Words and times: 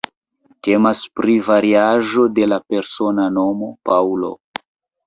Temas 0.67 1.03
pri 1.19 1.35
variaĵo 1.49 2.27
de 2.41 2.49
la 2.51 2.61
persona 2.73 3.31
nomo 3.39 3.71
"Paŭlo". 3.93 4.35